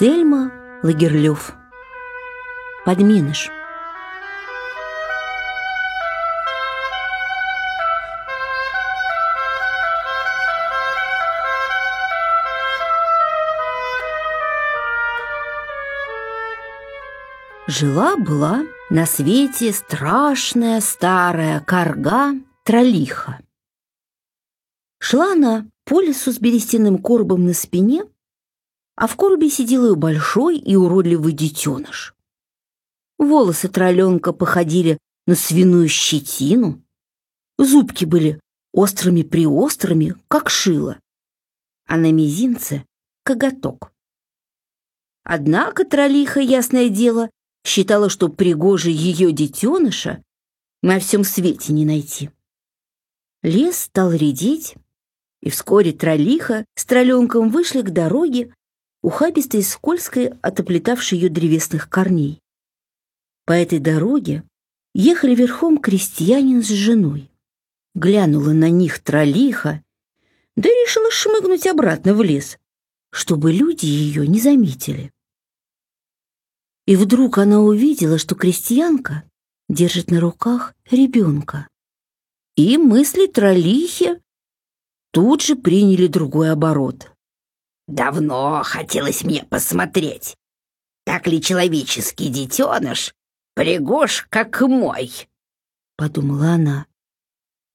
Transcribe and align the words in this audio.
Ансельма 0.00 0.50
Лагерлёв. 0.82 1.52
Подменыш. 2.86 3.50
Жила-была 17.66 18.62
на 18.88 19.04
свете 19.04 19.70
страшная 19.74 20.80
старая 20.80 21.60
корга 21.60 22.32
Тролиха. 22.64 23.40
Шла 24.98 25.32
она 25.32 25.66
по 25.84 26.00
лесу 26.00 26.32
с 26.32 26.38
берестяным 26.38 26.96
коробом 26.96 27.44
на 27.44 27.52
спине, 27.52 28.04
а 29.00 29.06
в 29.06 29.16
коробе 29.16 29.48
сидел 29.48 29.86
ее 29.86 29.96
большой 29.96 30.58
и 30.58 30.76
уродливый 30.76 31.32
детеныш. 31.32 32.14
Волосы 33.16 33.68
тролленка 33.68 34.34
походили 34.34 34.98
на 35.26 35.34
свиную 35.34 35.88
щетину, 35.88 36.82
зубки 37.56 38.04
были 38.04 38.38
острыми-приострыми, 38.74 40.16
как 40.28 40.50
шило, 40.50 41.00
а 41.86 41.96
на 41.96 42.12
мизинце— 42.12 42.84
коготок. 43.22 43.90
Однако 45.22 45.86
тролиха, 45.86 46.40
ясное 46.40 46.90
дело, 46.90 47.30
считала, 47.64 48.10
что 48.10 48.28
пригожий 48.28 48.92
ее 48.92 49.32
детеныша 49.32 50.22
на 50.82 50.98
всем 51.00 51.24
свете 51.24 51.72
не 51.72 51.86
найти. 51.86 52.30
Лес 53.42 53.78
стал 53.78 54.12
редеть, 54.12 54.74
и 55.40 55.48
вскоре 55.48 55.92
тролиха 55.92 56.66
с 56.74 56.84
троленком 56.84 57.48
вышли 57.48 57.80
к 57.80 57.88
дороге, 57.92 58.52
ухабистой 59.02 59.60
и 59.60 59.62
скользкой 59.64 60.28
от 60.42 60.60
оплетавшей 60.60 61.18
ее 61.18 61.28
древесных 61.28 61.88
корней. 61.88 62.40
По 63.46 63.52
этой 63.52 63.78
дороге 63.78 64.44
ехали 64.94 65.34
верхом 65.34 65.78
крестьянин 65.78 66.62
с 66.62 66.68
женой. 66.68 67.30
Глянула 67.94 68.52
на 68.52 68.70
них 68.70 69.00
тролиха, 69.00 69.82
да 70.56 70.68
решила 70.68 71.10
шмыгнуть 71.10 71.66
обратно 71.66 72.14
в 72.14 72.22
лес, 72.22 72.58
чтобы 73.10 73.52
люди 73.52 73.86
ее 73.86 74.26
не 74.26 74.40
заметили. 74.40 75.12
И 76.86 76.96
вдруг 76.96 77.38
она 77.38 77.60
увидела, 77.60 78.18
что 78.18 78.34
крестьянка 78.34 79.24
держит 79.68 80.10
на 80.10 80.20
руках 80.20 80.74
ребенка. 80.90 81.68
И 82.56 82.76
мысли 82.76 83.26
троллихи 83.26 84.20
тут 85.12 85.42
же 85.42 85.56
приняли 85.56 86.06
другой 86.06 86.50
оборот. 86.50 87.12
«Давно 87.90 88.62
хотелось 88.62 89.24
мне 89.24 89.42
посмотреть, 89.42 90.36
так 91.04 91.26
ли 91.26 91.42
человеческий 91.42 92.28
детеныш 92.28 93.12
пригож, 93.54 94.28
как 94.30 94.60
мой»,— 94.60 95.28
подумала 95.96 96.52
она 96.52 96.86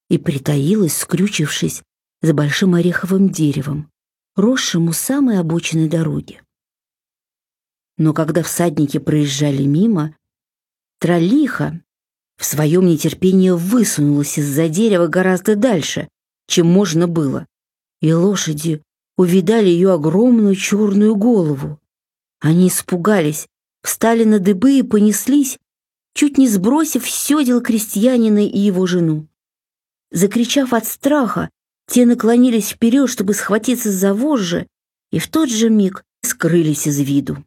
и 0.10 0.18
притаилась, 0.18 0.96
скрючившись 0.96 1.84
за 2.22 2.34
большим 2.34 2.76
ореховым 2.76 3.28
деревом, 3.30 3.92
росшим 4.38 4.88
у 4.88 4.94
самой 4.94 5.38
обочины 5.38 5.90
дороги. 5.90 6.42
Но 7.98 8.14
когда 8.14 8.42
всадники 8.42 9.00
проезжали 9.00 9.64
мимо, 9.64 10.16
троллиха 11.00 11.82
в 12.38 12.46
своем 12.46 12.86
нетерпении 12.86 13.50
высунулась 13.50 14.38
из-за 14.38 14.70
дерева 14.70 15.08
гораздо 15.08 15.58
дальше, 15.58 16.08
чем 16.48 16.68
можно 16.68 17.10
было, 17.10 17.48
и 18.00 18.14
лошади 18.14 18.82
увидали 19.18 19.68
ее 19.68 19.94
огромную 19.94 20.56
черную 20.56 21.16
голову. 21.16 21.80
Они 22.40 22.68
испугались, 22.68 23.48
встали 23.82 24.24
на 24.24 24.40
дыбы 24.40 24.80
и 24.80 24.84
понеслись, 24.84 25.58
чуть 26.14 26.38
не 26.38 26.48
сбросив 26.48 27.06
все 27.06 27.44
дело 27.44 27.62
крестьянина 27.62 28.46
и 28.46 28.58
его 28.58 28.86
жену. 28.86 29.28
Закричав 30.12 30.74
от 30.74 30.86
страха, 30.86 31.50
те 31.88 32.06
наклонились 32.06 32.70
вперед, 32.70 33.10
чтобы 33.10 33.34
схватиться 33.34 33.92
за 33.92 34.14
вожжи, 34.14 34.68
и 35.12 35.20
в 35.20 35.28
тот 35.28 35.50
же 35.50 35.70
миг 35.70 36.04
скрылись 36.24 36.88
из 36.88 37.00
виду. 37.00 37.44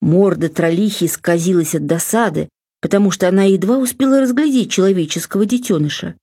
Морда 0.00 0.48
троллихи 0.48 1.04
исказилась 1.04 1.74
от 1.74 1.86
досады, 1.86 2.48
потому 2.80 3.10
что 3.10 3.28
она 3.28 3.44
едва 3.44 3.78
успела 3.78 4.20
разглядеть 4.20 4.70
человеческого 4.70 5.46
детеныша. 5.46 6.16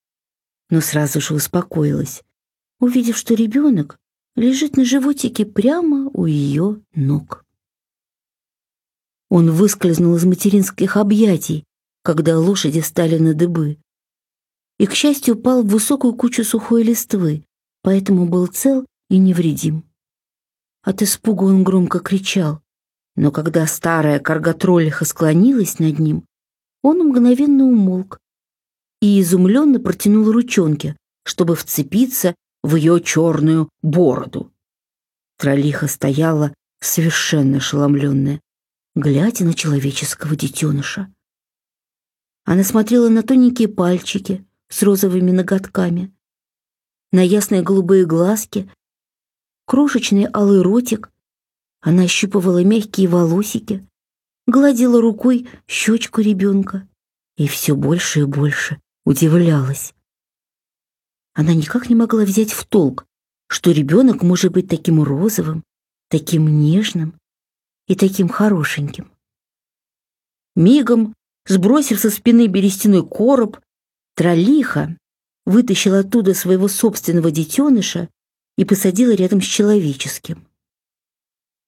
Но 0.69 0.81
сразу 0.81 1.21
же 1.21 1.33
успокоилась, 1.33 2.21
увидев, 2.79 3.17
что 3.17 3.33
ребенок 3.33 3.97
лежит 4.35 4.77
на 4.77 4.85
животике 4.85 5.45
прямо 5.45 6.09
у 6.13 6.25
ее 6.25 6.81
ног. 6.93 7.45
Он 9.29 9.51
выскользнул 9.51 10.15
из 10.15 10.25
материнских 10.25 10.97
объятий, 10.97 11.65
когда 12.03 12.39
лошади 12.39 12.79
стали 12.79 13.17
на 13.17 13.33
дыбы, 13.33 13.77
и, 14.79 14.85
к 14.85 14.93
счастью, 14.93 15.35
упал 15.35 15.61
в 15.61 15.67
высокую 15.67 16.15
кучу 16.15 16.43
сухой 16.43 16.83
листвы, 16.83 17.43
поэтому 17.83 18.27
был 18.27 18.47
цел 18.47 18.85
и 19.09 19.17
невредим. 19.17 19.83
От 20.81 21.01
испуга 21.01 21.43
он 21.43 21.63
громко 21.63 21.99
кричал, 21.99 22.61
но 23.15 23.31
когда 23.31 23.67
старая 23.67 24.19
каргатролиха 24.19 25.03
склонилась 25.03 25.79
над 25.79 25.99
ним, 25.99 26.25
он 26.81 26.99
мгновенно 26.99 27.65
умолк 27.65 28.19
и 29.01 29.19
изумленно 29.19 29.79
протянул 29.79 30.31
ручонки, 30.31 30.95
чтобы 31.25 31.55
вцепиться 31.55 32.33
в 32.63 32.75
ее 32.75 33.01
черную 33.01 33.69
бороду. 33.81 34.51
Тролиха 35.37 35.87
стояла 35.87 36.53
совершенно 36.81 37.57
ошеломленная, 37.57 38.41
глядя 38.95 39.45
на 39.45 39.53
человеческого 39.53 40.35
детеныша. 40.35 41.13
Она 42.45 42.63
смотрела 42.63 43.09
на 43.09 43.23
тоненькие 43.23 43.67
пальчики 43.67 44.45
с 44.69 44.83
розовыми 44.83 45.31
ноготками, 45.31 46.13
на 47.11 47.21
ясные 47.21 47.63
голубые 47.63 48.05
глазки, 48.05 48.71
крошечный 49.65 50.27
алый 50.31 50.61
ротик 50.61 51.11
она 51.81 52.03
ощупывала 52.03 52.63
мягкие 52.63 53.07
волосики, 53.07 53.87
гладила 54.47 55.01
рукой 55.01 55.47
щечку 55.67 56.21
ребенка 56.21 56.87
и 57.37 57.47
все 57.47 57.75
больше 57.75 58.21
и 58.21 58.23
больше 58.25 58.81
удивлялась. 59.05 59.93
Она 61.39 61.53
никак 61.53 61.89
не 61.89 61.95
могла 61.95 62.25
взять 62.25 62.51
в 62.51 62.65
толк, 62.65 63.05
что 63.47 63.71
ребенок 63.71 64.23
может 64.23 64.51
быть 64.51 64.67
таким 64.67 65.01
розовым, 65.01 65.63
таким 66.09 66.59
нежным 66.59 67.13
и 67.87 67.95
таким 67.95 68.27
хорошеньким. 68.27 69.09
Мигом, 70.57 71.15
сбросив 71.47 71.97
со 71.97 72.09
спины 72.09 72.47
берестяной 72.47 73.07
короб, 73.07 73.57
троллиха 74.17 74.97
вытащила 75.45 75.99
оттуда 75.99 76.33
своего 76.33 76.67
собственного 76.67 77.31
детеныша 77.31 78.09
и 78.57 78.65
посадила 78.65 79.11
рядом 79.11 79.41
с 79.41 79.45
человеческим 79.45 80.45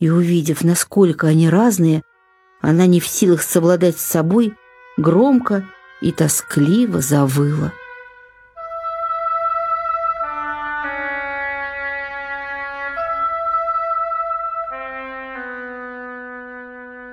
и, 0.01 0.09
увидев, 0.09 0.65
насколько 0.65 1.27
они 1.27 1.47
разные, 1.47 2.03
она 2.59 2.87
не 2.87 2.99
в 2.99 3.07
силах 3.07 3.41
совладать 3.41 3.97
с 3.97 4.05
собой, 4.05 4.53
громко 4.97 5.65
и 6.01 6.11
тоскливо 6.11 6.99
завыла. 6.99 7.71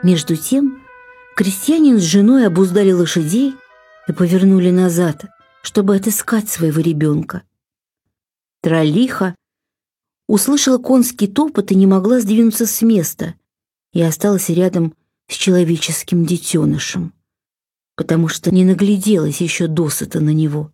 Между 0.05 0.37
тем, 0.37 0.81
крестьянин 1.35 1.99
с 1.99 2.03
женой 2.03 2.47
обуздали 2.47 2.93
лошадей 2.93 3.56
и 4.06 4.12
повернули 4.12 4.71
назад, 4.71 5.25
чтобы 5.62 5.97
отыскать 5.97 6.49
своего 6.49 6.81
ребенка. 6.81 7.43
Троллиха 8.62 9.35
услышала 10.29 10.79
конский 10.79 11.27
топот 11.27 11.73
и 11.73 11.75
не 11.75 11.89
могла 11.89 12.21
сдвинуться 12.21 12.67
с 12.67 12.81
места, 12.83 13.35
и 13.93 14.00
осталась 14.00 14.49
рядом 14.50 14.95
с 15.27 15.35
человеческим 15.35 16.25
детенышем, 16.25 17.12
потому 17.97 18.29
что 18.29 18.53
не 18.53 18.65
нагляделась 18.65 19.41
еще 19.41 19.67
досыта 19.67 20.21
на 20.21 20.31
него. 20.31 20.73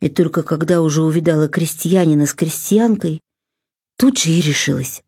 И 0.00 0.08
только 0.08 0.42
когда 0.42 0.82
уже 0.82 1.02
увидала 1.02 1.48
крестьянина 1.48 2.26
с 2.26 2.34
крестьянкой, 2.34 3.20
тут 3.96 4.18
же 4.18 4.30
и 4.30 4.40
решилась. 4.40 5.04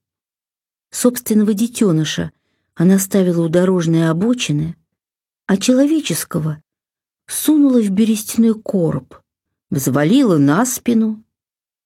Собственного 0.93 1.55
детеныша 1.55 2.33
она 2.81 2.99
ставила 2.99 3.45
у 3.45 3.51
дорожной 3.51 4.09
обочины, 4.09 4.75
а 5.45 5.59
человеческого 5.59 6.63
сунула 7.27 7.83
в 7.83 7.91
берестяной 7.91 8.55
короб, 8.59 9.17
взвалила 9.69 10.39
на 10.39 10.65
спину 10.65 11.23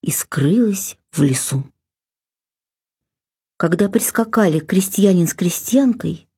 и 0.02 0.12
скрылась 0.12 0.96
в 1.10 1.20
лесу. 1.20 1.64
Когда 3.56 3.88
прискакали 3.88 4.60
крестьянин 4.60 5.26
с 5.26 5.34
крестьянкой, 5.34 6.28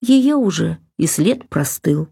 ее 0.00 0.36
уже 0.36 0.78
и 0.98 1.08
след 1.08 1.48
простыл. 1.48 2.08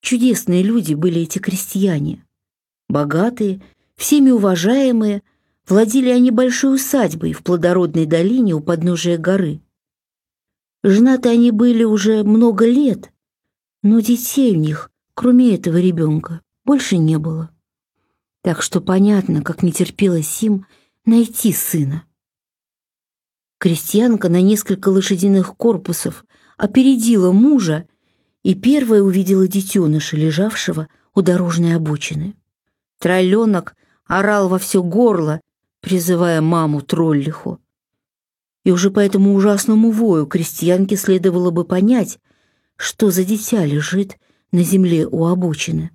Чудесные 0.00 0.64
люди 0.64 0.94
были 0.94 1.20
эти 1.20 1.38
крестьяне, 1.38 2.26
богатые, 2.88 3.62
всеми 3.94 4.30
уважаемые, 4.30 5.22
Владели 5.68 6.10
они 6.10 6.30
большой 6.30 6.76
усадьбой 6.76 7.32
в 7.32 7.42
плодородной 7.42 8.06
долине 8.06 8.54
у 8.54 8.60
подножия 8.60 9.18
горы. 9.18 9.60
Женаты 10.88 11.30
они 11.30 11.50
были 11.50 11.82
уже 11.82 12.22
много 12.22 12.64
лет, 12.64 13.10
но 13.82 13.98
детей 13.98 14.52
у 14.52 14.60
них, 14.60 14.92
кроме 15.14 15.56
этого 15.56 15.78
ребенка, 15.78 16.42
больше 16.64 16.96
не 16.96 17.18
было. 17.18 17.50
Так 18.42 18.62
что 18.62 18.80
понятно, 18.80 19.42
как 19.42 19.64
не 19.64 19.72
терпелось 19.72 20.40
им 20.44 20.64
найти 21.04 21.52
сына. 21.52 22.04
Крестьянка 23.58 24.28
на 24.28 24.40
несколько 24.40 24.90
лошадиных 24.90 25.56
корпусов 25.56 26.24
опередила 26.56 27.32
мужа 27.32 27.88
и 28.44 28.54
первая 28.54 29.02
увидела 29.02 29.48
детеныша, 29.48 30.16
лежавшего 30.16 30.86
у 31.16 31.20
дорожной 31.20 31.74
обочины. 31.74 32.36
Тролленок 33.00 33.74
орал 34.04 34.48
во 34.48 34.60
все 34.60 34.84
горло, 34.84 35.40
призывая 35.80 36.40
маму 36.40 36.80
троллиху. 36.80 37.60
И 38.66 38.72
уже 38.72 38.90
по 38.90 38.98
этому 38.98 39.32
ужасному 39.36 39.92
вою 39.92 40.26
крестьянке 40.26 40.96
следовало 40.96 41.52
бы 41.52 41.64
понять, 41.64 42.18
что 42.74 43.12
за 43.12 43.22
дитя 43.24 43.64
лежит 43.64 44.18
на 44.50 44.64
земле 44.64 45.06
у 45.06 45.26
обочины. 45.26 45.92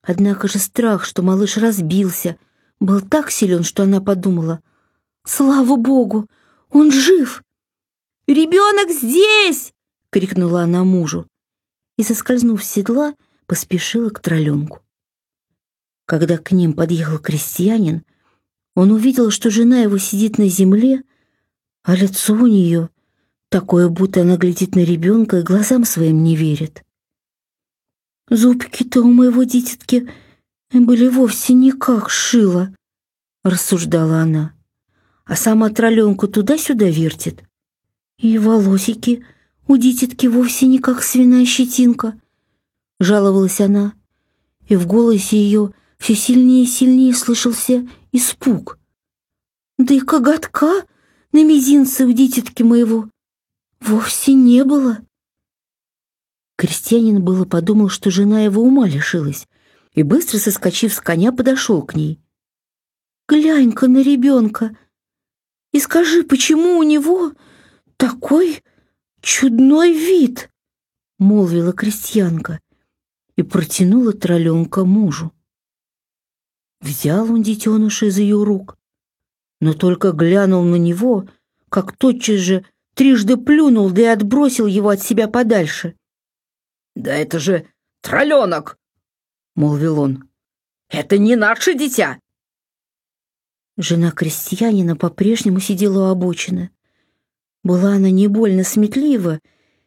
Однако 0.00 0.46
же 0.46 0.60
страх, 0.60 1.04
что 1.04 1.22
малыш 1.22 1.56
разбился, 1.56 2.36
был 2.78 3.00
так 3.00 3.32
силен, 3.32 3.64
что 3.64 3.82
она 3.82 4.00
подумала, 4.00 4.60
«Слава 5.24 5.74
Богу, 5.74 6.28
он 6.70 6.92
жив!» 6.92 7.42
«Ребенок 8.28 8.92
здесь!»— 8.92 9.72
крикнула 10.10 10.62
она 10.62 10.84
мужу 10.84 11.26
и, 11.98 12.04
соскользнув 12.04 12.62
с 12.62 12.70
седла, 12.70 13.16
поспешила 13.46 14.10
к 14.10 14.20
тролленку. 14.20 14.82
Когда 16.04 16.38
к 16.38 16.52
ним 16.52 16.74
подъехал 16.74 17.18
крестьянин, 17.18 18.04
он 18.76 18.92
увидел, 18.92 19.32
что 19.32 19.50
жена 19.50 19.80
его 19.80 19.98
сидит 19.98 20.38
на 20.38 20.46
земле, 20.46 21.02
а 21.86 21.94
лицо 21.94 22.34
у 22.34 22.48
нее 22.48 22.90
такое, 23.48 23.88
будто 23.88 24.22
она 24.22 24.36
глядит 24.36 24.74
на 24.74 24.80
ребенка 24.80 25.38
и 25.38 25.42
глазам 25.42 25.84
своим 25.84 26.24
не 26.24 26.34
верит. 26.34 26.84
«Зубки-то 28.28 29.02
у 29.02 29.12
моего 29.12 29.44
дитятки 29.44 30.10
были 30.72 31.06
вовсе 31.06 31.54
не 31.54 31.70
как 31.70 32.10
шило»,— 32.10 32.74
рассуждала 33.44 34.18
она, 34.18 34.52
а 35.24 35.36
сама 35.36 35.70
тролленку 35.70 36.26
туда-сюда 36.26 36.90
вертит. 36.90 37.44
И 38.18 38.36
волосики 38.36 39.24
у 39.68 39.76
дитятки 39.76 40.26
вовсе 40.26 40.66
не 40.66 40.80
как 40.80 41.04
свиная 41.04 41.46
щетинка,— 41.46 42.20
жаловалась 43.00 43.60
она, 43.60 43.92
и 44.66 44.74
в 44.74 44.88
голосе 44.88 45.36
ее 45.36 45.72
все 45.98 46.16
сильнее 46.16 46.64
и 46.64 46.66
сильнее 46.66 47.14
слышался 47.14 47.88
испуг. 48.10 48.76
Да 49.78 49.94
и 49.94 50.00
коготка 50.00 50.84
на 51.32 51.44
мизинце 51.44 52.04
у 52.06 52.12
дитятки 52.12 52.62
моего 52.62 53.08
вовсе 53.80 54.34
не 54.34 54.64
было. 54.64 54.98
Крестьянин 56.56 57.22
было 57.22 57.44
подумал, 57.44 57.88
что 57.88 58.10
жена 58.10 58.42
его 58.42 58.62
ума 58.62 58.88
лишилась, 58.88 59.46
и 59.92 60.02
быстро 60.02 60.38
соскочив 60.38 60.92
с 60.92 61.00
коня, 61.00 61.32
подошел 61.32 61.82
к 61.82 61.94
ней. 61.94 62.20
«Глянь-ка 63.28 63.88
на 63.88 64.02
ребенка 64.02 64.76
и 65.72 65.80
скажи, 65.80 66.22
почему 66.22 66.78
у 66.78 66.82
него 66.82 67.32
такой 67.96 68.62
чудной 69.20 69.92
вид?»— 69.92 70.50
молвила 71.18 71.72
крестьянка 71.72 72.60
и 73.36 73.42
протянула 73.42 74.12
тролленка 74.12 74.84
мужу. 74.84 75.32
Взял 76.80 77.30
он 77.30 77.42
детеныша 77.42 78.06
из 78.06 78.18
ее 78.18 78.42
рук, 78.42 78.78
но 79.60 79.72
только 79.74 80.12
глянул 80.12 80.62
на 80.64 80.76
него, 80.76 81.28
как 81.68 81.96
тотчас 81.96 82.40
же 82.40 82.64
трижды 82.94 83.36
плюнул, 83.36 83.90
да 83.90 84.02
и 84.02 84.04
отбросил 84.06 84.66
его 84.66 84.90
от 84.90 85.02
себя 85.02 85.28
подальше. 85.28 85.94
«Да 86.94 87.14
это 87.14 87.38
же 87.38 87.66
тролленок!»— 88.00 88.78
молвил 89.54 90.00
он. 90.00 90.28
«Это 90.88 91.18
не 91.18 91.36
наше 91.36 91.74
дитя!» 91.74 92.18
Жена 93.76 94.10
крестьянина 94.10 94.96
по-прежнему 94.96 95.60
сидела 95.60 96.08
у 96.08 96.10
обочины. 96.10 96.70
Была 97.62 97.94
она 97.94 98.10
не 98.10 98.28
больно 98.28 98.64
сметлива 98.64 99.40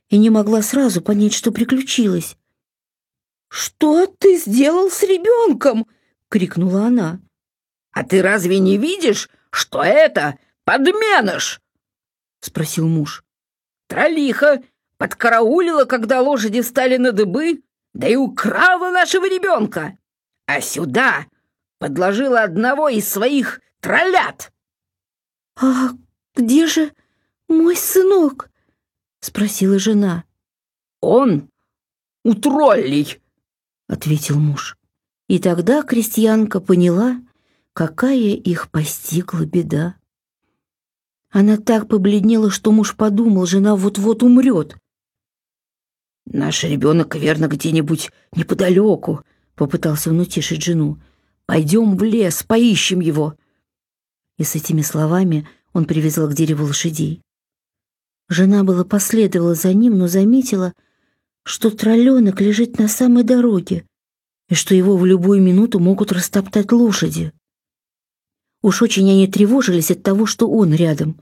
и 0.10 0.18
не 0.18 0.30
могла 0.30 0.62
сразу 0.62 1.02
понять, 1.02 1.34
что 1.34 1.52
приключилось. 1.52 2.38
«Что 3.48 4.06
ты 4.06 4.38
сделал 4.38 4.92
с 4.92 5.02
ребенком?»— 5.02 5.88
крикнула 6.30 6.86
она. 6.86 7.20
«А 7.92 8.04
ты 8.04 8.22
разве 8.22 8.60
не 8.60 8.78
видишь, 8.78 9.30
что 9.52 9.84
это 9.84 10.38
подменыш?»— 10.64 11.62
спросил 12.42 12.88
муж. 12.88 13.24
«Тролиха 13.88 14.62
подкараулила, 14.98 15.86
когда 15.86 16.22
лошади 16.22 16.62
встали 16.62 16.98
на 16.98 17.12
дыбы, 17.12 17.64
да 17.94 18.08
и 18.08 18.16
украла 18.16 18.92
нашего 18.92 19.26
ребенка, 19.28 19.98
а 20.46 20.62
сюда 20.62 21.26
подложила 21.80 22.42
одного 22.44 22.90
из 22.90 23.10
своих 23.10 23.62
троллят». 23.80 24.52
«А 25.60 25.90
где 26.36 26.68
же 26.68 26.94
мой 27.48 27.76
сынок?»— 27.76 28.50
спросила 29.20 29.80
жена. 29.80 30.24
«Он 31.02 31.50
у 32.24 32.34
троллей»,— 32.36 33.22
ответил 33.88 34.40
муж. 34.40 34.78
И 35.28 35.40
тогда 35.40 35.84
крестьянка 35.84 36.60
поняла, 36.60 37.22
какая 37.80 38.36
их 38.36 38.70
постигла 38.72 39.46
беда. 39.46 39.96
Она 41.30 41.56
так 41.56 41.88
побледнела, 41.88 42.50
что 42.50 42.74
муж 42.74 42.94
подумал, 42.94 43.46
жена 43.46 43.78
вот-вот 43.78 44.22
умрет. 44.22 44.76
«Наш 46.26 46.66
ребенок, 46.66 47.16
верно, 47.16 47.48
где-нибудь 47.48 48.12
неподалеку»,— 48.36 49.24
попытался 49.56 50.10
он 50.10 50.20
утешить 50.20 50.62
жену. 50.62 51.00
«Пойдем 51.46 51.96
в 51.96 52.04
лес, 52.04 52.44
поищем 52.44 53.00
его». 53.00 53.38
И 54.38 54.44
с 54.44 54.56
этими 54.56 54.82
словами 54.82 55.48
он 55.72 55.86
привязал 55.86 56.28
к 56.28 56.34
дереву 56.34 56.66
лошадей. 56.66 57.22
Жена 58.28 58.66
была 58.66 58.84
последовала 58.84 59.56
за 59.56 59.74
ним, 59.74 59.98
но 59.98 60.10
заметила, 60.10 60.74
что 61.44 61.70
тролленок 61.70 62.42
лежит 62.42 62.78
на 62.78 62.90
самой 62.90 63.24
дороге, 63.24 63.86
и 64.50 64.54
что 64.56 64.76
его 64.76 64.98
в 64.98 65.06
любую 65.06 65.42
минуту 65.42 65.80
могут 65.80 66.12
растоптать 66.12 66.74
лошади. 66.74 67.32
Уж 68.62 68.82
очень 68.82 69.10
они 69.10 69.28
тревожились 69.28 69.92
от 69.92 70.04
того, 70.04 70.26
что 70.26 70.50
он 70.50 70.74
рядом. 70.74 71.20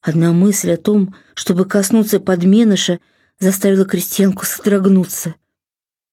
Одна 0.00 0.32
мысль 0.32 0.72
о 0.72 0.76
том, 0.76 1.14
чтобы 1.34 1.66
коснуться 1.66 2.20
подменыша, 2.20 3.00
заставила 3.38 3.84
крестьянку 3.84 4.44
содрогнуться. 4.44 5.34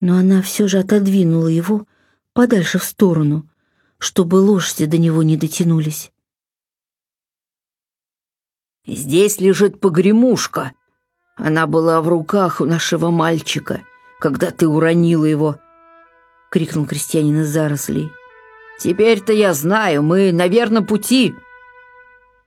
Но 0.00 0.16
она 0.16 0.42
все 0.42 0.68
же 0.68 0.78
отодвинула 0.78 1.48
его 1.48 1.86
подальше 2.32 2.78
в 2.78 2.84
сторону, 2.84 3.48
чтобы 3.98 4.36
лошади 4.36 4.86
до 4.86 4.98
него 4.98 5.22
не 5.22 5.36
дотянулись. 5.36 6.12
«Здесь 8.86 9.40
лежит 9.40 9.80
погремушка. 9.80 10.72
Она 11.36 11.66
была 11.66 12.00
в 12.00 12.08
руках 12.08 12.60
у 12.60 12.64
нашего 12.64 13.10
мальчика, 13.10 13.82
когда 14.20 14.50
ты 14.50 14.68
уронила 14.68 15.24
его»,— 15.24 15.58
крикнул 16.50 16.86
крестьянин 16.86 17.42
из 17.42 17.48
зарослей. 17.48 18.10
«Теперь-то 18.78 19.32
я 19.32 19.54
знаю, 19.54 20.02
мы 20.02 20.32
на 20.32 20.46
верном 20.46 20.86
пути!» 20.86 21.34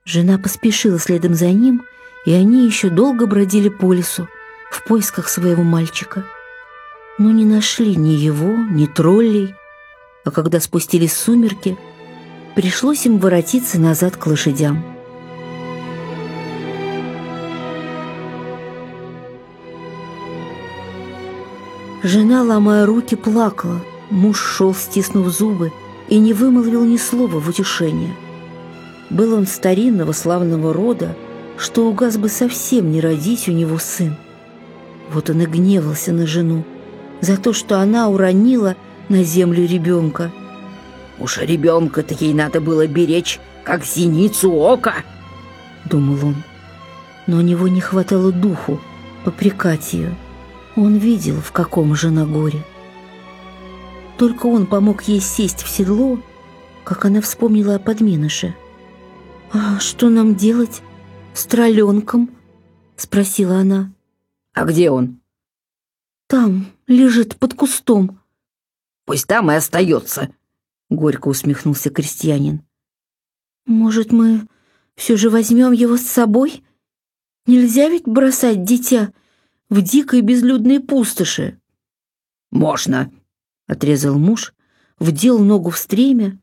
Жена 0.04 0.38
поспешила 0.38 0.98
следом 0.98 1.34
за 1.34 1.48
ним, 1.48 1.84
и 2.24 2.32
они 2.32 2.64
еще 2.64 2.88
долго 2.88 3.26
бродили 3.26 3.68
по 3.68 3.92
лесу 3.92 4.28
в 4.70 4.82
поисках 4.84 5.28
своего 5.28 5.62
мальчика. 5.62 6.24
Но 7.18 7.30
не 7.30 7.44
нашли 7.44 7.94
ни 7.94 8.10
его, 8.10 8.54
ни 8.70 8.86
троллей, 8.86 9.54
а 10.24 10.30
когда 10.30 10.58
спустились 10.60 11.12
сумерки, 11.12 11.76
пришлось 12.56 13.04
им 13.04 13.18
воротиться 13.18 13.78
назад 13.78 14.16
к 14.16 14.26
лошадям. 14.26 14.84
Жена, 22.02 22.42
ломая 22.42 22.86
руки, 22.86 23.14
плакала— 23.14 23.80
Муж 24.12 24.40
шел, 24.40 24.74
стиснув 24.74 25.28
зубы, 25.28 25.72
и 26.12 26.18
не 26.18 26.34
вымолвил 26.34 26.84
ни 26.84 26.98
слова 26.98 27.40
в 27.40 27.48
утешение. 27.48 28.14
Был 29.08 29.32
он 29.32 29.46
старинного 29.46 30.12
славного 30.12 30.74
рода, 30.74 31.16
что 31.56 31.88
угас 31.88 32.18
бы 32.18 32.28
совсем 32.28 32.92
не 32.92 33.00
родить 33.00 33.48
у 33.48 33.52
него 33.52 33.78
сын. 33.78 34.14
Вот 35.10 35.30
он 35.30 35.40
и 35.40 35.46
гневался 35.46 36.12
на 36.12 36.26
жену 36.26 36.64
за 37.22 37.38
то, 37.38 37.54
что 37.54 37.78
она 37.80 38.10
уронила 38.10 38.76
на 39.08 39.24
землю 39.24 39.66
ребенка. 39.66 40.30
«Уж 41.18 41.38
ребенка-то 41.38 42.12
ей 42.12 42.34
надо 42.34 42.60
было 42.60 42.86
беречь, 42.86 43.40
как 43.64 43.82
зеницу 43.82 44.52
ока!»— 44.52 44.96
думал 45.86 46.18
он. 46.26 46.36
Но 47.26 47.38
у 47.38 47.40
него 47.40 47.68
не 47.68 47.80
хватало 47.80 48.32
духу 48.32 48.78
попрекать 49.24 49.94
ее. 49.94 50.14
Он 50.76 50.94
видел, 50.96 51.36
в 51.36 51.52
каком 51.52 51.94
жена 51.94 52.26
горе. 52.26 52.62
Только 54.22 54.46
он 54.46 54.68
помог 54.68 55.02
ей 55.08 55.18
сесть 55.18 55.64
в 55.64 55.68
седло 55.68 56.22
как 56.84 57.04
она 57.04 57.20
вспомнила 57.20 57.74
о 57.74 57.78
подменыше. 57.80 58.54
«А 59.50 59.80
что 59.80 60.10
нам 60.10 60.36
делать 60.36 60.80
с 61.34 61.44
троленком?»— 61.44 62.30
спросила 62.96 63.56
она. 63.56 63.92
«А 64.52 64.64
где 64.64 64.92
он?» 64.92 65.20
«Там, 66.28 66.66
лежит 66.86 67.36
под 67.36 67.54
кустом». 67.54 68.20
«Пусть 69.06 69.26
там 69.26 69.50
и 69.50 69.56
остается»,— 69.56 70.32
горько 70.88 71.26
усмехнулся 71.26 71.90
крестьянин. 71.90 72.62
«Может, 73.66 74.12
мы 74.12 74.46
все 74.94 75.16
же 75.16 75.30
возьмем 75.30 75.72
его 75.72 75.96
с 75.96 76.02
собой? 76.02 76.62
Нельзя 77.46 77.88
ведь 77.88 78.04
бросать 78.04 78.62
дитя 78.62 79.12
в 79.68 79.82
дикой 79.82 80.20
безлюдной 80.20 80.78
пустоши». 80.78 81.60
«Можно»,— 82.52 83.10
отрезал 83.72 84.18
муж, 84.18 84.54
вдел 84.98 85.38
ногу 85.40 85.70
в 85.70 85.78
стремя. 85.78 86.38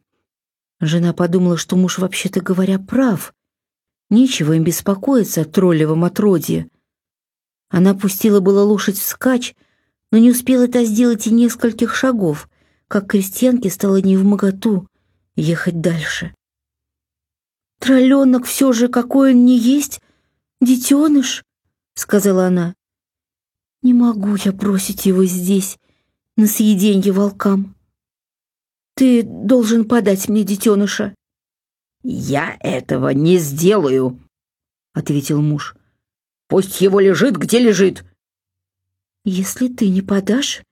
Жена 0.79 1.13
подумала, 1.13 1.57
что 1.57 1.75
муж, 1.75 1.98
вообще-то 1.98 2.41
говоря, 2.41 2.79
прав. 2.79 3.33
Нечего 4.09 4.53
им 4.53 4.63
беспокоиться 4.63 5.41
о 5.41 5.45
троллевом 5.45 6.03
отродье. 6.03 6.69
Она 7.69 7.93
пустила 7.93 8.39
было 8.39 8.63
лошадь 8.63 8.98
вскачь, 8.98 9.55
но 10.12 10.17
не 10.17 10.31
успела 10.31 10.63
это 10.63 10.83
сделать 10.83 11.27
и 11.27 11.31
нескольких 11.31 11.95
шагов, 11.95 12.50
как 12.88 13.07
крестьянке 13.07 13.69
стало 13.69 14.01
невмоготу 14.01 14.88
ехать 15.36 15.79
дальше. 15.79 16.33
«Тролленок 17.79 18.45
все 18.45 18.74
же, 18.74 18.89
какой 18.89 19.33
он 19.33 19.45
не 19.45 19.57
есть, 19.57 20.01
детеныш»,— 20.59 21.45
сказала 21.93 22.48
она. 22.48 22.75
«Не 23.83 23.93
могу 23.93 24.36
я 24.43 24.51
бросить 24.51 25.05
его 25.05 25.24
здесь, 25.25 25.77
на 26.39 26.48
съеденье 26.48 27.12
волкам. 27.12 27.75
Ты 28.96 29.24
должен 29.24 29.86
подать 29.86 30.29
мне 30.29 30.43
детеныша». 30.43 31.13
«Я 32.01 32.58
этого 32.62 33.10
не 33.10 33.38
сделаю»,— 33.38 34.19
ответил 34.93 35.41
муж. 35.41 35.75
«Пусть 36.48 36.79
его 36.79 37.01
лежит, 37.01 37.36
где 37.36 37.60
лежит». 37.60 38.05
«Если 39.25 39.67
ты 39.67 39.89
не 39.89 40.01
подашь, 40.01 40.63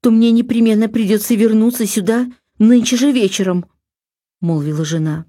то 0.00 0.10
мне 0.10 0.30
непременно 0.30 0.88
придется 0.88 1.34
вернуться 1.34 1.86
сюда 1.86 2.26
нынче 2.58 2.96
же 2.96 3.12
вечером»,— 3.12 3.66
молвила 4.40 4.86
жена. 4.86 5.26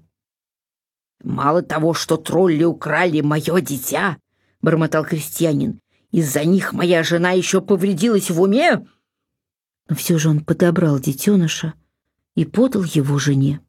«Мало 1.22 1.60
того, 1.60 1.92
что 1.92 2.16
тролли 2.16 2.64
украли 2.64 3.20
мое 3.20 3.60
дитя»,— 3.60 4.16
бормотал 4.62 5.04
крестьянин, 5.04 5.80
«из-за 6.12 6.44
них 6.44 6.72
моя 6.72 7.02
жена 7.02 7.32
еще 7.32 7.60
повредилась 7.60 8.30
в 8.30 8.40
уме». 8.40 8.86
Но 9.88 9.96
все 9.96 10.18
же 10.18 10.28
он 10.28 10.44
подобрал 10.44 10.98
детеныша 10.98 11.74
и 12.34 12.44
подал 12.44 12.84
его 12.84 13.18
жене. 13.18 13.60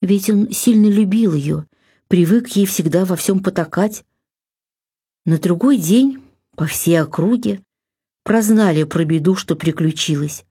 Ведь 0.00 0.30
он 0.30 0.50
сильно 0.50 0.86
любил 0.86 1.34
ее, 1.34 1.66
привык 2.08 2.48
ей 2.48 2.66
всегда 2.66 3.04
во 3.04 3.16
всем 3.16 3.42
потакать. 3.42 4.04
На 5.24 5.38
другой 5.38 5.78
день 5.78 6.22
по 6.56 6.66
всей 6.66 7.00
округе 7.00 7.62
прознали 8.22 8.84
про 8.84 9.04
беду, 9.04 9.34
что 9.34 9.54
приключилась. 9.54 10.44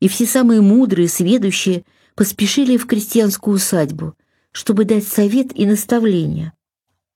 И 0.00 0.08
все 0.08 0.26
самые 0.26 0.62
мудрые, 0.62 1.08
сведущие 1.08 1.84
поспешили 2.14 2.76
в 2.76 2.86
крестьянскую 2.86 3.56
усадьбу, 3.56 4.14
чтобы 4.50 4.84
дать 4.84 5.06
совет 5.06 5.56
и 5.56 5.66
наставление. 5.66 6.54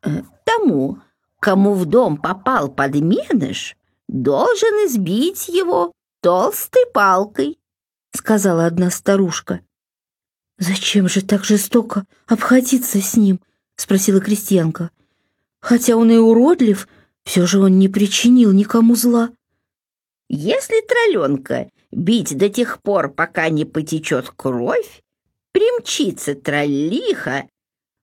«Э, 0.03 0.23
«Тому, 0.45 0.99
кому 1.41 1.75
в 1.75 1.87
дом 1.87 2.19
попал 2.19 2.69
подменыш, 2.69 3.77
должен 4.07 4.87
избить 4.87 5.49
его 5.49 5.93
толстой 6.25 6.87
палкой»,— 6.95 7.59
сказала 8.17 8.65
одна 8.65 8.91
старушка. 8.91 9.61
«Зачем 10.57 11.07
же 11.07 11.21
так 11.21 11.45
жестоко 11.45 12.07
обходиться 12.27 13.03
с 13.03 13.15
ним?»— 13.15 13.41
спросила 13.77 14.21
крестьянка. 14.21 14.91
«Хотя 15.61 15.97
он 15.97 16.11
и 16.11 16.17
уродлив, 16.17 16.89
все 17.25 17.45
же 17.47 17.61
он 17.61 17.79
не 17.79 17.91
причинил 17.91 18.53
никому 18.53 18.97
зла». 18.97 19.33
«Если 20.31 20.81
тролленка 20.87 21.71
бить 21.93 22.39
до 22.39 22.49
тех 22.49 22.81
пор, 22.81 23.13
пока 23.13 23.51
не 23.51 23.67
потечет 23.67 24.31
кровь, 24.35 25.03
примчится 25.53 26.35
троллиха, 26.35 27.47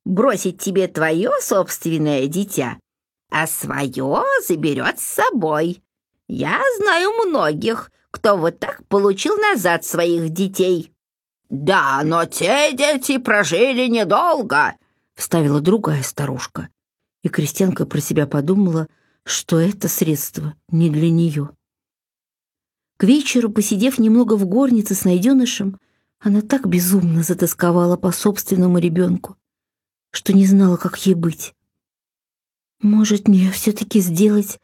бросить 0.05 0.61
тебе 0.61 0.87
твое 0.87 1.31
собственное 1.41 2.27
дитя, 2.27 2.77
а 3.31 3.47
свое 3.47 4.23
заберет 4.47 4.99
с 4.99 5.05
собой. 5.05 5.81
Я 6.27 6.61
знаю 6.77 7.09
многих, 7.25 7.89
кто 8.11 8.37
вот 8.37 8.59
так 8.59 8.85
получил 8.87 9.35
назад 9.37 9.85
своих 9.85 10.29
детей». 10.29 10.93
«Да, 11.49 12.01
но 12.05 12.25
те 12.25 12.73
дети 12.73 13.17
прожили 13.17 13.87
недолго»,— 13.87 14.75
вставила 15.15 15.59
другая 15.59 16.01
старушка. 16.01 16.69
И 17.23 17.29
крестьянка 17.29 17.85
про 17.85 17.99
себя 17.99 18.25
подумала, 18.25 18.87
что 19.23 19.59
это 19.59 19.89
средство 19.89 20.55
не 20.69 20.89
для 20.89 21.09
нее. 21.09 21.49
К 22.97 23.03
вечеру, 23.03 23.49
посидев 23.49 23.97
немного 23.99 24.35
в 24.35 24.45
горнице 24.45 24.95
с 24.95 25.03
найденышем, 25.05 25.79
она 26.19 26.41
так 26.41 26.67
безумно 26.67 27.23
затасковала 27.23 27.97
по 27.97 28.11
собственному 28.11 28.77
ребенку, 28.77 29.37
что 30.11 30.33
не 30.33 30.45
знала, 30.45 30.77
как 30.77 30.97
ей 31.05 31.15
быть. 31.15 31.53
«Может, 32.81 33.27
мне 33.27 33.51
все-таки 33.51 33.99
сделать, 33.99 34.59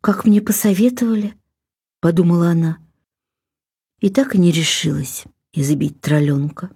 как 0.00 0.24
мне 0.24 0.40
посоветовали?»— 0.40 1.34
подумала 2.00 2.48
она. 2.48 2.78
И 4.04 4.10
так 4.10 4.34
и 4.34 4.38
не 4.38 4.52
решилась 4.52 5.24
избить 5.54 6.02
тролленка. 6.02 6.68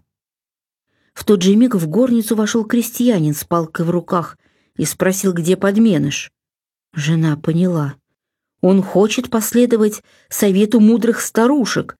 В 1.13 1.25
тот 1.25 1.43
же 1.43 1.55
миг 1.57 1.75
в 1.75 1.87
горницу 1.87 2.35
вошел 2.35 2.65
крестьянин 2.65 3.35
с 3.35 3.45
палкой 3.45 3.85
в 3.85 3.91
руках 3.91 4.39
и 4.79 4.87
спросил, 4.87 5.35
где 5.35 5.55
подменыш. 5.59 6.31
Жена 6.95 7.37
поняла. 7.37 7.97
Он 8.63 8.83
хочет 8.83 9.29
последовать 9.29 10.03
совету 10.31 10.81
мудрых 10.81 11.21
старушек 11.21 11.97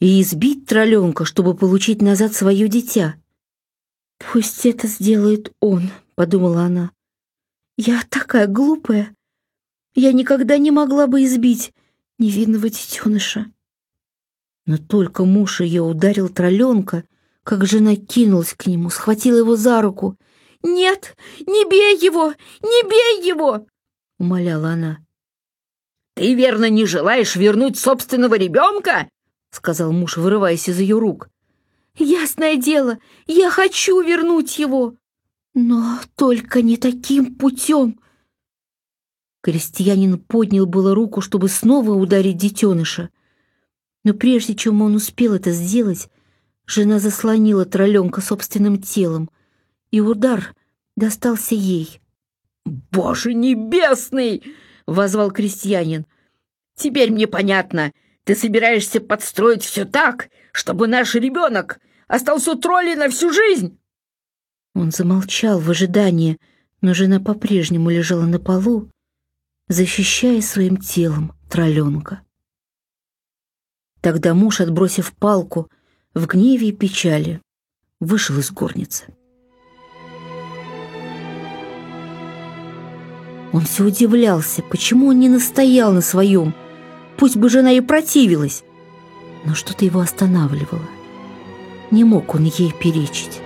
и 0.00 0.20
избить 0.20 0.66
тролленка, 0.66 1.24
чтобы 1.24 1.54
получить 1.54 2.02
назад 2.02 2.34
свое 2.34 2.66
дитя. 2.66 3.14
«Пусть 4.18 4.66
это 4.66 4.88
сделает 4.88 5.54
он»,— 5.60 5.92
подумала 6.16 6.62
она. 6.62 6.90
«Я 7.76 8.02
такая 8.08 8.48
глупая. 8.48 9.14
Я 9.94 10.12
никогда 10.12 10.58
не 10.58 10.72
могла 10.72 11.06
бы 11.06 11.22
избить 11.22 11.72
невинного 12.18 12.68
детеныша». 12.68 13.52
Но 14.66 14.78
только 14.78 15.24
муж 15.24 15.60
ее 15.60 15.82
ударил 15.82 16.28
тролленка, 16.28 17.04
как 17.44 17.64
жена 17.64 17.94
кинулась 17.94 18.54
к 18.54 18.66
нему, 18.66 18.90
схватила 18.90 19.38
его 19.38 19.56
за 19.56 19.80
руку. 19.80 20.18
«Нет, 20.62 21.16
не 21.40 21.64
бей 21.70 21.96
его! 22.04 22.34
Не 22.62 22.88
бей 22.88 23.26
его!»— 23.26 23.66
умоляла 24.18 24.70
она. 24.70 24.98
«Ты, 26.14 26.34
верно, 26.34 26.68
не 26.68 26.86
желаешь 26.86 27.36
вернуть 27.36 27.78
собственного 27.78 28.34
ребенка?»— 28.34 29.08
сказал 29.50 29.92
муж, 29.92 30.16
вырываясь 30.16 30.68
из 30.68 30.80
ее 30.80 30.98
рук. 30.98 31.28
«Ясное 31.96 32.56
дело, 32.56 32.98
я 33.26 33.50
хочу 33.50 34.00
вернуть 34.00 34.58
его, 34.58 34.96
но 35.54 36.00
только 36.16 36.62
не 36.62 36.76
таким 36.76 37.36
путем». 37.36 38.00
Крестьянин 39.42 40.18
поднял 40.18 40.66
было 40.66 40.94
руку, 40.94 41.20
чтобы 41.20 41.48
снова 41.48 41.92
ударить 41.92 42.38
детеныша, 42.38 43.10
но 44.06 44.14
прежде 44.14 44.54
чем 44.54 44.82
он 44.82 44.94
успел 44.94 45.34
это 45.34 45.50
сделать, 45.50 46.08
жена 46.64 47.00
заслонила 47.00 47.64
тролленка 47.64 48.20
собственным 48.20 48.80
телом, 48.80 49.28
и 49.90 50.00
удар 50.00 50.54
достался 50.94 51.56
ей. 51.56 52.00
«Боже 52.64 53.34
небесный!»— 53.34 54.44
возвал 54.86 55.32
крестьянин. 55.32 56.06
«Теперь 56.76 57.10
мне 57.10 57.26
понятно. 57.26 57.90
Ты 58.22 58.36
собираешься 58.36 59.00
подстроить 59.00 59.64
все 59.64 59.84
так, 59.84 60.28
чтобы 60.52 60.86
наш 60.86 61.16
ребенок 61.16 61.80
остался 62.06 62.54
троллей 62.54 62.94
на 62.94 63.08
всю 63.08 63.32
жизнь!» 63.32 63.76
Он 64.76 64.92
замолчал 64.92 65.58
в 65.58 65.68
ожидании, 65.68 66.38
но 66.80 66.94
жена 66.94 67.18
по-прежнему 67.18 67.90
лежала 67.90 68.26
на 68.26 68.38
полу, 68.38 68.88
защищая 69.66 70.40
своим 70.42 70.76
телом 70.76 71.32
тролленка. 71.50 72.20
Тогда 74.00 74.34
муж, 74.34 74.60
отбросив 74.60 75.12
палку, 75.12 75.70
в 76.14 76.26
гневе 76.26 76.68
и 76.68 76.72
печали, 76.72 77.40
вышел 78.00 78.38
из 78.38 78.50
горницы. 78.50 79.06
Он 83.52 83.62
все 83.62 83.84
удивлялся, 83.84 84.62
почему 84.62 85.08
он 85.08 85.18
не 85.18 85.28
настоял 85.28 85.92
на 85.92 86.02
своем, 86.02 86.54
пусть 87.16 87.36
бы 87.36 87.48
жена 87.48 87.72
и 87.72 87.80
противилась. 87.80 88.62
Но 89.44 89.54
что-то 89.54 89.84
его 89.84 90.00
останавливало. 90.00 90.86
Не 91.90 92.04
мог 92.04 92.34
он 92.34 92.44
ей 92.44 92.72
перечить. 92.72 93.40